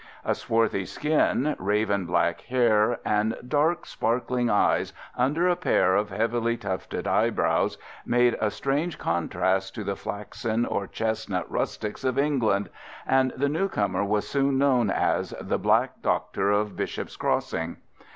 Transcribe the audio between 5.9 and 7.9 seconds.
of heavily tufted brows